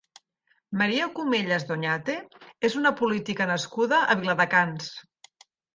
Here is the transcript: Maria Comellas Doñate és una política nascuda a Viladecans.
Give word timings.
Maria 0.81 1.09
Comellas 1.19 1.67
Doñate 1.73 2.17
és 2.71 2.81
una 2.83 2.95
política 3.05 3.51
nascuda 3.55 4.05
a 4.17 4.21
Viladecans. 4.25 4.95